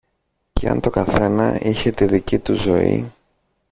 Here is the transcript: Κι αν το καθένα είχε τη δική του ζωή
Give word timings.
Κι 0.53 0.67
αν 0.67 0.79
το 0.81 0.89
καθένα 0.89 1.59
είχε 1.61 1.91
τη 1.91 2.05
δική 2.05 2.39
του 2.39 2.53
ζωή 2.53 3.11